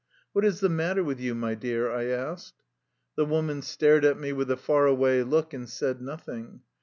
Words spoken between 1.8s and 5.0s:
I asked. The woman stared at me with a far